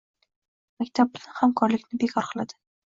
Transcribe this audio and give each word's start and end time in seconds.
Maktab 0.83 1.13
bilan 1.19 1.39
hamkorlikni 1.43 2.05
bekor 2.07 2.33
qiladi. 2.35 2.63